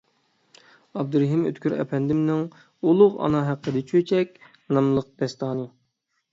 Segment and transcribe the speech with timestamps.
[1.01, 2.41] ئابدۇرېھىم ئۆتكۈر ئەپەندىمنىڭ
[2.89, 4.37] «ئۇلۇغ ئانا ھەققىدە چۆچەك»
[4.77, 5.71] ناملىق داستانى.